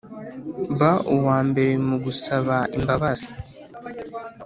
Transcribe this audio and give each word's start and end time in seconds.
ba 0.79 0.91
uwambere 1.15 1.73
mugusaba 1.87 2.57
imbabazi 2.77 3.29